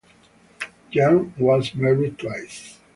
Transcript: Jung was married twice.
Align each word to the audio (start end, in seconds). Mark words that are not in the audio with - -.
Jung 0.91 1.31
was 1.37 1.75
married 1.75 2.17
twice. 2.17 2.79